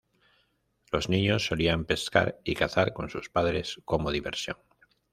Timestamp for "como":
3.85-4.09